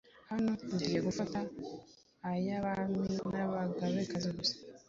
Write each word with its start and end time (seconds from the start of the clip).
Hano 0.29 0.49
tugiye 0.67 0.99
gufata 1.07 1.39
ay'Abami 2.31 3.03
n'Abagabekazi 3.33 4.29
gusa, 4.37 4.55